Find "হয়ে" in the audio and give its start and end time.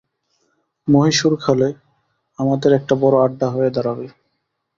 3.49-3.73